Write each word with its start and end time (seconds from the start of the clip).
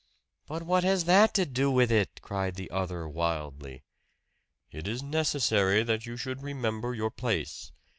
"But 0.47 0.63
what 0.63 0.83
has 0.83 1.03
that 1.03 1.31
to 1.35 1.45
do 1.45 1.69
with 1.69 1.91
it?" 1.91 2.23
cried 2.23 2.55
the 2.55 2.71
other 2.71 3.07
wildly. 3.07 3.83
"It 4.71 4.87
is 4.87 5.03
necessary 5.03 5.83
that 5.83 6.07
you 6.07 6.17
should 6.17 6.41
remember 6.41 6.95
your 6.95 7.11
place. 7.11 7.71